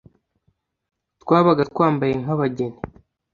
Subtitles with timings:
[1.21, 2.79] Twabaga twambaye nk’ abageni